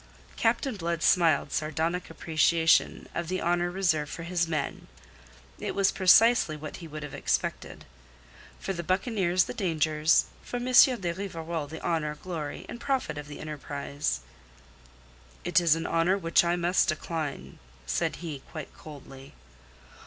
Captain 0.35 0.75
Blood 0.75 1.03
smiled 1.03 1.51
sardonic 1.51 2.09
appreciation 2.09 3.07
of 3.13 3.27
the 3.27 3.39
honour 3.39 3.69
reserved 3.69 4.09
for 4.11 4.23
his 4.23 4.47
men. 4.47 4.87
It 5.59 5.75
was 5.75 5.91
precisely 5.91 6.57
what 6.57 6.77
he 6.77 6.87
would 6.87 7.03
have 7.03 7.13
expected. 7.13 7.85
For 8.59 8.73
the 8.73 8.81
buccaneers 8.81 9.43
the 9.43 9.53
dangers; 9.53 10.25
for 10.41 10.57
M. 10.57 10.63
de 10.65 11.13
Rivarol 11.13 11.67
the 11.67 11.83
honour, 11.83 12.15
glory 12.15 12.65
and 12.67 12.81
profit 12.81 13.19
of 13.19 13.27
the 13.27 13.39
enterprise. 13.39 14.21
"It 15.43 15.61
is 15.61 15.75
an 15.75 15.85
honour 15.85 16.17
which 16.17 16.43
I 16.43 16.55
must 16.55 16.89
decline," 16.89 17.59
said 17.85 18.15
he 18.25 18.39
quite 18.51 18.75
coldly. 18.75 19.35